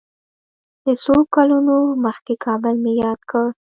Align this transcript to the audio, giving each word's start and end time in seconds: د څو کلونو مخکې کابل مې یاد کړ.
د 0.83 0.85
څو 1.03 1.15
کلونو 1.35 1.75
مخکې 2.05 2.33
کابل 2.45 2.75
مې 2.83 2.93
یاد 3.03 3.19
کړ. 3.29 3.45